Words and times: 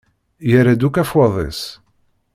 Yerra-d 0.49 0.81
akk 0.87 0.97
afwad-is. 1.03 1.61